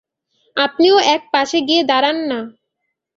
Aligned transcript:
আপনিও 0.57 0.97
এক 1.15 1.21
পাশে 1.33 1.57
গিয়ে 1.67 1.81
দাঁড়ান-না। 1.83 2.39